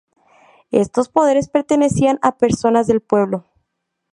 Estos 0.71 1.09
poderes 1.09 1.47
pertenecían 1.47 2.17
a 2.23 2.39
personas 2.39 2.87
del 2.87 3.01
pueblo. 3.01 3.45